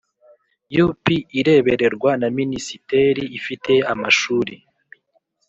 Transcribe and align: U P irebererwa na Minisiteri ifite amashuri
U 0.85 0.87
P 1.01 1.05
irebererwa 1.39 2.11
na 2.21 2.27
Minisiteri 2.37 3.23
ifite 3.37 3.73
amashuri 3.93 4.55